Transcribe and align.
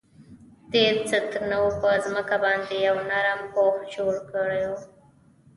دې 0.71 0.85
ستنو 1.09 1.63
په 1.79 1.89
ځمکه 2.05 2.35
باندې 2.43 2.75
یو 2.87 2.97
نرم 3.09 3.41
پوښ 3.53 3.75
جوړ 3.93 4.13
کړی 4.31 4.61
و 4.69 4.71